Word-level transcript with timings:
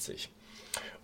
2020. 0.00 0.30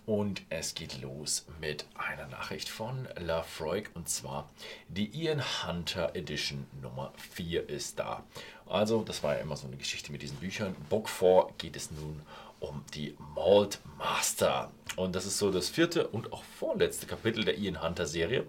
Und 0.05 0.43
es 0.49 0.73
geht 0.73 1.01
los 1.01 1.45
mit 1.59 1.85
einer 1.95 2.27
Nachricht 2.27 2.69
von 2.69 3.09
Lafroig 3.19 3.89
und 3.93 4.07
zwar 4.07 4.49
die 4.87 5.09
Ian 5.09 5.43
Hunter 5.65 6.15
Edition 6.15 6.65
Nummer 6.81 7.11
4 7.17 7.67
ist 7.67 7.99
da. 7.99 8.23
Also, 8.67 9.03
das 9.03 9.21
war 9.21 9.35
ja 9.35 9.41
immer 9.41 9.57
so 9.57 9.67
eine 9.67 9.75
Geschichte 9.75 10.13
mit 10.13 10.21
diesen 10.21 10.37
Büchern. 10.37 10.75
Book 10.89 11.09
4 11.09 11.49
geht 11.57 11.75
es 11.75 11.91
nun 11.91 12.21
um 12.61 12.85
die 12.93 13.17
Malt 13.35 13.79
Master. 13.97 14.71
Und 14.95 15.13
das 15.13 15.25
ist 15.25 15.37
so 15.39 15.51
das 15.51 15.67
vierte 15.67 16.07
und 16.07 16.31
auch 16.31 16.43
vorletzte 16.43 17.05
Kapitel 17.05 17.43
der 17.43 17.57
Ian 17.57 17.81
Hunter 17.81 18.05
Serie. 18.05 18.45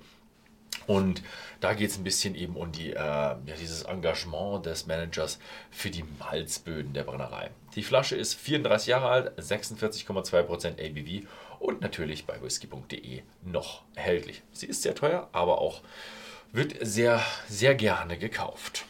Und 0.89 1.23
da 1.61 1.75
geht 1.75 1.91
es 1.91 1.99
ein 1.99 2.03
bisschen 2.03 2.35
eben 2.35 2.57
um 2.57 2.73
die, 2.73 2.93
äh, 2.93 2.97
ja, 2.97 3.37
dieses 3.61 3.83
Engagement 3.83 4.65
des 4.65 4.87
Managers 4.87 5.39
für 5.71 5.91
die 5.91 6.03
Malzböden 6.19 6.95
der 6.95 7.05
Brennerei. 7.05 7.51
Die 7.75 7.83
Flasche 7.83 8.17
ist 8.17 8.35
34 8.35 8.89
Jahre 8.89 9.11
alt, 9.11 9.39
46,2% 9.39 10.81
ABV 10.81 11.29
und 11.61 11.83
natürlich 11.83 12.25
bei 12.25 12.41
whisky.de 12.43 13.23
noch 13.45 13.83
erhältlich. 13.97 14.43
Sie 14.53 14.65
ist 14.65 14.81
sehr 14.83 14.95
teuer, 14.95 15.29
aber 15.33 15.61
auch 15.61 15.83
wird 16.53 16.75
sehr, 16.81 17.23
sehr 17.51 17.75
gerne 17.75 18.17
gekauft. 18.17 18.87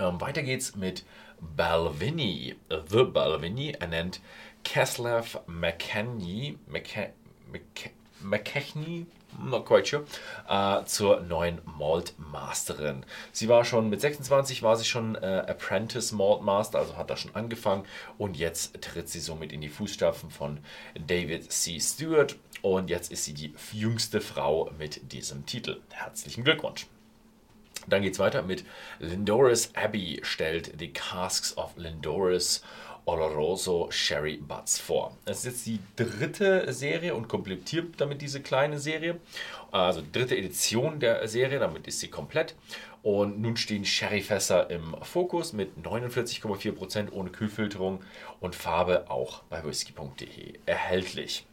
Ähm, 0.00 0.20
weiter 0.20 0.42
geht's 0.42 0.74
mit 0.74 1.04
Balvenie. 1.40 2.56
The 2.88 3.04
Balvenie 3.04 3.74
ernennt 3.74 4.20
Keslev 4.64 5.38
McKenney, 5.46 6.58
McKechnie, 8.22 9.06
not 9.42 9.66
quite 9.66 9.86
sure, 9.86 10.04
äh, 10.48 10.84
zur 10.84 11.20
neuen 11.20 11.60
Malt 11.78 12.14
Masterin. 12.18 13.04
Sie 13.32 13.48
war 13.48 13.64
schon 13.64 13.88
mit 13.90 14.00
26 14.00 14.62
war 14.62 14.76
sie 14.76 14.84
schon 14.84 15.14
äh, 15.16 15.44
Apprentice 15.46 16.12
Malt 16.12 16.42
Master, 16.42 16.78
also 16.78 16.96
hat 16.96 17.10
da 17.10 17.16
schon 17.16 17.34
angefangen 17.34 17.84
und 18.16 18.36
jetzt 18.36 18.80
tritt 18.80 19.08
sie 19.08 19.20
somit 19.20 19.52
in 19.52 19.60
die 19.60 19.68
Fußstapfen 19.68 20.30
von 20.30 20.58
David 21.06 21.52
C. 21.52 21.78
Stewart 21.80 22.36
und 22.62 22.90
jetzt 22.90 23.12
ist 23.12 23.24
sie 23.24 23.34
die 23.34 23.54
jüngste 23.72 24.20
Frau 24.20 24.70
mit 24.78 25.12
diesem 25.12 25.46
Titel. 25.46 25.80
Herzlichen 25.90 26.44
Glückwunsch. 26.44 26.86
Dann 27.86 28.02
geht 28.02 28.14
es 28.14 28.18
weiter 28.18 28.42
mit 28.42 28.64
Lindoris 28.98 29.72
Abbey 29.74 30.20
stellt 30.22 30.80
die 30.80 30.92
Casks 30.92 31.56
of 31.56 31.76
Lindoris 31.76 32.62
Oloroso 33.08 33.90
Sherry 33.90 34.36
Butts 34.36 34.78
vor. 34.78 35.16
Es 35.24 35.38
ist 35.38 35.44
jetzt 35.46 35.66
die 35.66 35.80
dritte 35.96 36.70
Serie 36.74 37.14
und 37.14 37.26
komplettiert 37.26 37.98
damit 37.98 38.20
diese 38.20 38.42
kleine 38.42 38.78
Serie. 38.78 39.18
Also 39.70 40.02
dritte 40.12 40.36
Edition 40.36 41.00
der 41.00 41.26
Serie, 41.26 41.58
damit 41.58 41.86
ist 41.86 42.00
sie 42.00 42.08
komplett. 42.08 42.54
Und 43.02 43.40
nun 43.40 43.56
stehen 43.56 43.86
Sherryfässer 43.86 44.68
im 44.68 44.94
Fokus 45.00 45.54
mit 45.54 45.70
49,4% 45.82 47.10
ohne 47.10 47.30
Kühlfilterung 47.30 48.04
und 48.40 48.54
Farbe 48.54 49.10
auch 49.10 49.42
bei 49.44 49.64
whisky.de 49.64 50.58
erhältlich. 50.66 51.46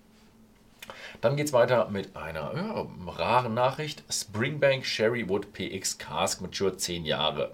Dann 1.21 1.35
geht 1.35 1.47
es 1.47 1.53
weiter 1.53 1.89
mit 1.89 2.15
einer 2.15 2.53
ja, 2.55 2.87
raren 3.07 3.53
Nachricht. 3.53 4.03
Springbank 4.09 4.85
Sherrywood 4.85 5.53
PX 5.53 5.97
Cask 5.97 6.41
Mature 6.41 6.77
10 6.77 7.05
Jahre. 7.05 7.51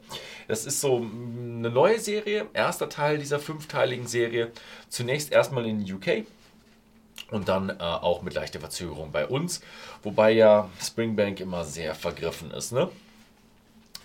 Das 0.48 0.66
ist 0.66 0.82
so 0.82 0.98
eine 0.98 1.70
neue 1.70 2.00
Serie, 2.00 2.48
erster 2.54 2.90
Teil 2.90 3.18
dieser 3.18 3.40
fünfteiligen 3.40 4.08
Serie. 4.08 4.52
Zunächst 4.90 5.32
erstmal 5.32 5.66
in 5.66 5.82
UK, 5.82 6.26
und 7.32 7.48
dann 7.48 7.70
äh, 7.70 7.76
auch 7.80 8.22
mit 8.22 8.34
leichter 8.34 8.60
Verzögerung 8.60 9.12
bei 9.12 9.26
uns, 9.26 9.62
wobei 10.04 10.32
ja 10.32 10.70
Springbank 10.82 11.40
immer 11.40 11.64
sehr 11.64 11.96
vergriffen 11.96 12.52
ist. 12.52 12.72
Ne? 12.74 12.90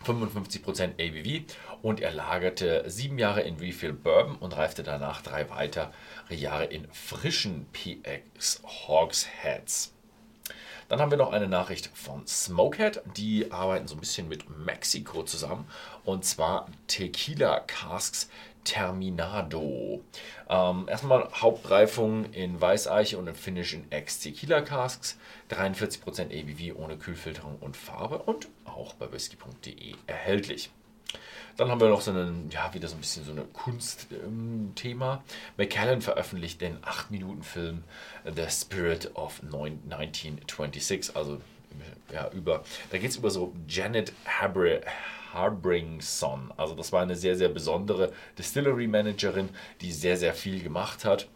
55% 0.07 0.95
ABV 1.01 1.53
und 1.83 2.01
er 2.01 2.13
lagerte 2.13 2.85
sieben 2.87 3.19
Jahre 3.19 3.43
in 3.43 3.57
Refill 3.57 3.93
Bourbon 3.93 4.37
und 4.37 4.57
reifte 4.57 4.83
danach 4.83 5.23
drei 5.23 5.51
weitere 5.51 5.89
Jahre 6.31 6.65
in 6.67 6.87
frischen 6.93 7.67
PX 7.73 8.63
Hogsheads. 8.65 9.93
Dann 10.89 11.01
haben 11.01 11.11
wir 11.11 11.19
noch 11.19 11.33
eine 11.33 11.49
Nachricht 11.49 11.91
von 11.95 12.27
Smokehead. 12.27 13.03
Die 13.17 13.51
arbeiten 13.51 13.89
so 13.89 13.97
ein 13.97 14.01
bisschen 14.01 14.29
mit 14.29 14.49
Mexiko 14.49 15.25
zusammen. 15.25 15.67
Und 16.05 16.25
zwar 16.25 16.69
Tequila 16.87 17.61
Casks 17.61 18.29
Terminado. 18.63 20.05
Ähm, 20.49 20.87
erstmal 20.89 21.29
Hauptreifung 21.33 22.33
in 22.33 22.61
Weißeiche 22.61 23.19
und 23.19 23.27
im 23.27 23.35
Finish 23.35 23.75
in 23.75 23.91
Ex-Tequila 23.91 24.61
Casks. 24.61 25.19
43% 25.51 26.27
ABV 26.27 26.77
ohne 26.77 26.97
Kühlfilterung 26.97 27.59
und 27.61 27.77
Farbe 27.77 28.19
und 28.19 28.49
auch 28.77 28.95
bei 28.95 29.11
whisky.de 29.11 29.95
erhältlich. 30.07 30.71
Dann 31.57 31.71
haben 31.71 31.81
wir 31.81 31.89
noch 31.89 32.03
so 32.03 32.11
einen, 32.11 32.51
ja, 32.51 32.73
wieder 32.75 32.87
so 32.87 32.97
ein 32.97 33.01
bisschen 33.01 33.25
so 33.25 33.33
eine 33.33 33.45
Kunstthema. 33.45 35.15
Ähm, 35.15 35.21
McKellen 35.57 36.03
veröffentlicht 36.03 36.61
den 36.61 36.79
8-Minuten-Film 36.81 37.83
The 38.25 38.51
Spirit 38.51 39.15
of 39.15 39.41
1926, 39.43 41.17
also 41.17 41.41
ja, 42.13 42.31
über, 42.33 42.63
da 42.91 42.99
geht 42.99 43.11
es 43.11 43.17
über 43.17 43.31
so 43.31 43.55
Janet 43.69 44.13
Habre, 44.27 44.83
Harbringson. 45.33 46.53
Also 46.57 46.75
das 46.75 46.93
war 46.93 47.03
eine 47.03 47.17
sehr, 47.17 47.37
sehr 47.37 47.49
besondere 47.49 48.13
Distillery-Managerin, 48.39 49.49
die 49.81 49.93
sehr, 49.93 50.17
sehr 50.17 50.35
viel 50.35 50.63
gemacht 50.63 51.05
hat. 51.05 51.29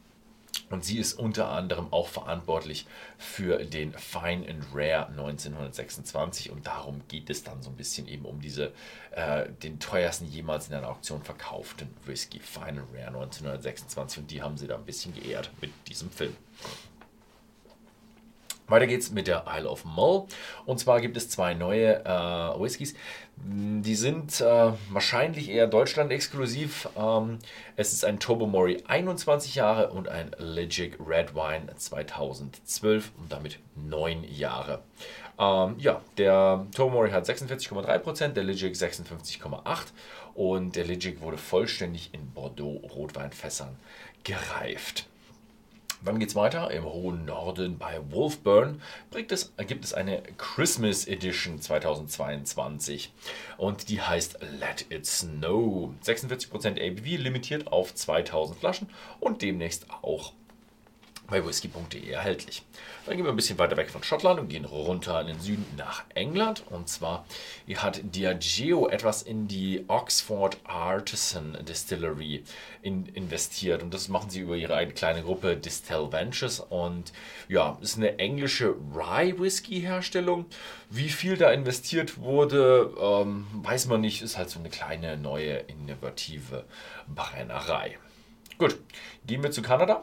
Und 0.70 0.84
sie 0.84 0.98
ist 0.98 1.14
unter 1.14 1.50
anderem 1.50 1.92
auch 1.92 2.08
verantwortlich 2.08 2.86
für 3.18 3.64
den 3.64 3.92
Fine 3.92 4.48
and 4.48 4.64
Rare 4.72 5.08
1926 5.08 6.50
und 6.50 6.66
darum 6.66 7.02
geht 7.08 7.28
es 7.28 7.42
dann 7.42 7.62
so 7.62 7.70
ein 7.70 7.76
bisschen 7.76 8.06
eben 8.06 8.24
um 8.24 8.40
diese, 8.40 8.72
äh, 9.10 9.48
den 9.62 9.80
teuersten 9.80 10.26
jemals 10.26 10.68
in 10.68 10.74
einer 10.74 10.88
Auktion 10.88 11.22
verkauften 11.22 11.88
Whisky 12.04 12.38
Fine 12.38 12.82
and 12.82 12.94
Rare 12.94 13.08
1926 13.08 14.18
und 14.18 14.30
die 14.30 14.42
haben 14.42 14.56
sie 14.56 14.68
da 14.68 14.76
ein 14.76 14.84
bisschen 14.84 15.14
geehrt 15.14 15.50
mit 15.60 15.72
diesem 15.88 16.10
Film. 16.10 16.36
Weiter 18.70 18.86
geht's 18.86 19.10
mit 19.10 19.26
der 19.26 19.44
Isle 19.48 19.68
of 19.68 19.84
Mull. 19.84 20.24
Und 20.66 20.78
zwar 20.78 21.00
gibt 21.00 21.16
es 21.16 21.28
zwei 21.28 21.54
neue 21.54 22.04
äh, 22.04 22.60
Whiskys. 22.60 22.94
Die 23.36 23.94
sind 23.94 24.40
äh, 24.40 24.72
wahrscheinlich 24.90 25.48
eher 25.48 25.66
Deutschland 25.66 26.12
exklusiv. 26.12 26.88
Ähm, 26.96 27.38
es 27.76 27.92
ist 27.92 28.04
ein 28.04 28.20
Tobermory 28.20 28.82
21 28.86 29.54
Jahre 29.54 29.90
und 29.90 30.08
ein 30.08 30.32
Legic 30.38 30.98
Red 31.04 31.34
Wine 31.34 31.74
2012 31.74 33.12
und 33.18 33.32
damit 33.32 33.58
9 33.76 34.24
Jahre. 34.24 34.82
Ähm, 35.38 35.76
ja, 35.78 36.02
der 36.18 36.66
Tobermory 36.74 37.10
hat 37.10 37.24
46,3%, 37.24 38.28
der 38.28 38.44
Legic 38.44 38.74
56,8% 38.74 39.86
und 40.34 40.76
der 40.76 40.84
Legic 40.84 41.22
wurde 41.22 41.38
vollständig 41.38 42.10
in 42.12 42.30
Bordeaux 42.32 42.82
Rotweinfässern 42.94 43.74
gereift. 44.22 45.06
Dann 46.02 46.18
geht 46.18 46.30
es 46.30 46.34
weiter 46.34 46.70
im 46.70 46.84
hohen 46.84 47.26
Norden 47.26 47.76
bei 47.76 48.00
Wolfburn. 48.10 48.80
Es, 49.28 49.52
gibt 49.66 49.84
es 49.84 49.92
eine 49.92 50.22
Christmas 50.38 51.06
Edition 51.06 51.60
2022 51.60 53.12
und 53.58 53.88
die 53.90 54.00
heißt 54.00 54.38
Let 54.58 54.86
It 54.90 55.04
Snow. 55.04 55.92
46% 56.02 56.80
ABV, 56.80 57.22
limitiert 57.22 57.66
auf 57.66 57.94
2000 57.94 58.58
Flaschen 58.58 58.88
und 59.20 59.42
demnächst 59.42 59.86
auch 60.02 60.32
bei 61.30 61.46
whisky.de 61.46 62.10
erhältlich. 62.10 62.62
Dann 63.06 63.16
gehen 63.16 63.24
wir 63.24 63.32
ein 63.32 63.36
bisschen 63.36 63.58
weiter 63.58 63.76
weg 63.76 63.90
von 63.90 64.02
Schottland 64.02 64.40
und 64.40 64.48
gehen 64.48 64.64
runter 64.64 65.20
in 65.20 65.28
den 65.28 65.40
Süden 65.40 65.64
nach 65.76 66.04
England. 66.14 66.64
Und 66.68 66.88
zwar 66.88 67.24
hat 67.76 68.00
Diageo 68.02 68.88
etwas 68.88 69.22
in 69.22 69.48
die 69.48 69.84
Oxford 69.88 70.58
Artisan 70.64 71.56
Distillery 71.66 72.44
in, 72.82 73.06
investiert. 73.06 73.82
Und 73.82 73.94
das 73.94 74.08
machen 74.08 74.28
sie 74.28 74.40
über 74.40 74.56
ihre 74.56 74.74
eigene 74.74 74.94
kleine 74.94 75.22
Gruppe 75.22 75.56
Distill 75.56 76.12
Ventures. 76.12 76.60
Und 76.60 77.12
ja, 77.48 77.78
ist 77.80 77.96
eine 77.96 78.18
englische 78.18 78.74
Rye 78.94 79.38
Whisky 79.38 79.80
Herstellung. 79.80 80.46
Wie 80.90 81.08
viel 81.08 81.36
da 81.36 81.50
investiert 81.52 82.18
wurde, 82.18 82.92
ähm, 83.00 83.46
weiß 83.54 83.86
man 83.86 84.00
nicht. 84.00 84.20
Ist 84.22 84.36
halt 84.36 84.50
so 84.50 84.58
eine 84.58 84.68
kleine, 84.68 85.16
neue, 85.16 85.54
innovative 85.56 86.64
Brennerei. 87.08 87.98
Gut, 88.58 88.78
gehen 89.26 89.42
wir 89.42 89.50
zu 89.52 89.62
Kanada. 89.62 90.02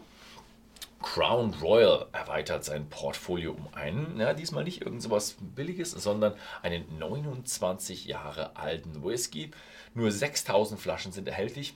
Crown 1.02 1.54
Royal 1.62 2.08
erweitert 2.12 2.64
sein 2.64 2.90
Portfolio 2.90 3.52
um 3.52 3.74
einen, 3.74 4.20
ja, 4.20 4.34
diesmal 4.34 4.64
nicht 4.64 4.82
irgend 4.82 5.02
sowas 5.02 5.36
Billiges, 5.40 5.92
sondern 5.92 6.34
einen 6.64 6.98
29 6.98 8.06
Jahre 8.06 8.56
alten 8.56 9.04
Whisky. 9.04 9.52
Nur 9.94 10.12
6000 10.12 10.80
Flaschen 10.80 11.12
sind 11.12 11.28
erhältlich. 11.28 11.76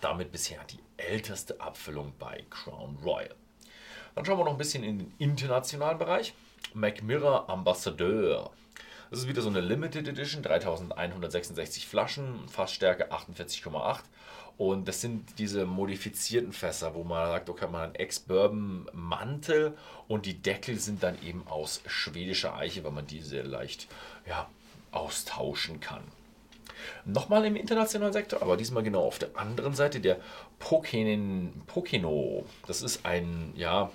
Damit 0.00 0.32
bisher 0.32 0.60
die 0.64 0.78
älteste 0.96 1.60
Abfüllung 1.60 2.12
bei 2.18 2.44
Crown 2.50 2.98
Royal. 3.04 3.34
Dann 4.14 4.24
schauen 4.24 4.38
wir 4.38 4.44
noch 4.44 4.52
ein 4.52 4.58
bisschen 4.58 4.84
in 4.84 4.98
den 4.98 5.14
internationalen 5.18 5.98
Bereich. 5.98 6.34
McMirror 6.74 7.48
Ambassadeur. 7.50 8.50
Das 9.10 9.20
ist 9.20 9.28
wieder 9.28 9.42
so 9.42 9.48
eine 9.48 9.60
Limited 9.60 10.06
Edition, 10.06 10.42
3166 10.42 11.86
Flaschen, 11.86 12.48
Fassstärke 12.48 13.10
48,8 13.10 14.00
und 14.58 14.88
das 14.88 15.00
sind 15.00 15.38
diese 15.38 15.64
modifizierten 15.64 16.52
Fässer, 16.52 16.94
wo 16.94 17.04
man 17.04 17.28
sagt, 17.28 17.48
okay, 17.48 17.66
man 17.66 17.80
hat 17.80 17.86
einen 17.86 17.94
Ex-Bourbon-Mantel 17.94 19.74
und 20.08 20.26
die 20.26 20.34
Deckel 20.34 20.78
sind 20.78 21.02
dann 21.02 21.16
eben 21.22 21.46
aus 21.46 21.80
schwedischer 21.86 22.56
Eiche, 22.56 22.82
weil 22.82 22.90
man 22.90 23.06
diese 23.06 23.40
leicht 23.42 23.86
ja, 24.26 24.48
austauschen 24.90 25.78
kann. 25.78 26.02
Nochmal 27.04 27.44
im 27.44 27.56
internationalen 27.56 28.12
Sektor, 28.12 28.42
aber 28.42 28.56
diesmal 28.56 28.82
genau 28.82 29.04
auf 29.04 29.18
der 29.18 29.36
anderen 29.36 29.74
Seite 29.74 30.00
der 30.00 30.18
Poken, 30.58 31.62
Pokeno. 31.66 32.44
Das 32.66 32.82
ist 32.82 33.04
ein, 33.06 33.52
ja, 33.56 33.90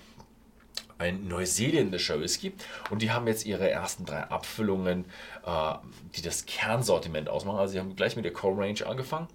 ein 0.97 1.27
neuseeländischer 1.27 2.19
Whisky 2.19 2.53
und 2.89 3.01
die 3.01 3.11
haben 3.11 3.27
jetzt 3.27 3.45
ihre 3.45 3.69
ersten 3.69 4.05
drei 4.05 4.23
Abfüllungen, 4.23 5.05
äh, 5.45 5.73
die 6.15 6.21
das 6.21 6.45
Kernsortiment 6.45 7.29
ausmachen. 7.29 7.59
Also 7.59 7.73
sie 7.73 7.79
haben 7.79 7.95
gleich 7.95 8.15
mit 8.15 8.25
der 8.25 8.33
Core 8.33 8.61
Range 8.61 8.85
angefangen 8.85 9.27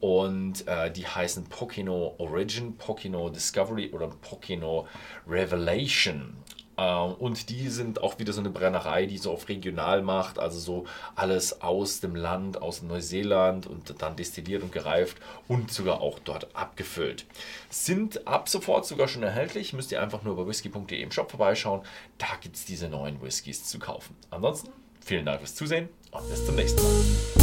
und 0.00 0.66
äh, 0.66 0.90
die 0.90 1.06
heißen 1.06 1.44
Pokino 1.44 2.16
Origin, 2.18 2.76
Pokino 2.76 3.30
Discovery 3.30 3.90
oder 3.92 4.08
Pokino 4.08 4.88
Revelation. 5.28 6.36
Ähm, 6.76 7.14
und 7.14 7.48
die 7.48 7.68
sind 7.68 8.02
auch 8.02 8.18
wieder 8.18 8.32
so 8.32 8.40
eine 8.40 8.50
Brennerei, 8.50 9.06
die 9.06 9.18
so 9.18 9.32
auf 9.32 9.48
regional 9.48 10.02
macht, 10.02 10.38
also 10.38 10.58
so 10.58 10.84
alles 11.14 11.62
aus 11.62 12.00
dem 12.00 12.14
Land, 12.14 12.60
aus 12.60 12.82
Neuseeland 12.82 13.66
und 13.66 13.94
dann 14.00 14.16
destilliert 14.16 14.62
und 14.62 14.72
gereift 14.72 15.18
und 15.48 15.70
sogar 15.72 16.00
auch 16.00 16.18
dort 16.18 16.54
abgefüllt. 16.54 17.26
Sind 17.70 18.26
ab 18.26 18.48
sofort 18.48 18.86
sogar 18.86 19.08
schon 19.08 19.22
erhältlich, 19.22 19.72
müsst 19.72 19.92
ihr 19.92 20.02
einfach 20.02 20.22
nur 20.22 20.36
bei 20.36 20.46
whisky.de 20.46 21.00
im 21.00 21.12
Shop 21.12 21.30
vorbeischauen. 21.30 21.82
Da 22.18 22.28
gibt 22.40 22.56
es 22.56 22.64
diese 22.64 22.88
neuen 22.88 23.20
Whiskys 23.22 23.64
zu 23.64 23.78
kaufen. 23.78 24.16
Ansonsten 24.30 24.70
vielen 25.00 25.26
Dank 25.26 25.40
fürs 25.40 25.54
Zusehen 25.54 25.88
und 26.10 26.28
bis 26.28 26.44
zum 26.46 26.54
nächsten 26.56 26.82
Mal. 26.82 27.41